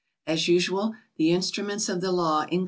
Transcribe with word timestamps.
As 0.25 0.47
usual, 0.47 0.95
the 1.17 1.29
instruments 1.29 1.87
of 1.87 2.01
the 2.01 2.11
law 2.11 2.47
in 2.49 2.59